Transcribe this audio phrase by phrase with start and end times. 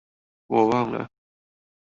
[0.47, 1.07] 我忘了